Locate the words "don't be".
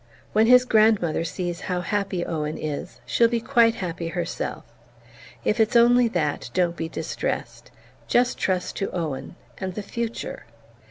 6.55-6.89